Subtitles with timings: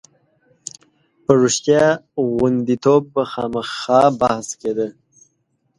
[1.23, 1.85] په رښتیا
[2.35, 4.87] غوندېتوب به خامخا بحث کېده.